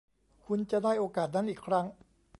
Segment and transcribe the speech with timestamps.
[0.45, 1.85] คุณจะได้โอกาสนั้นอีกครั้ง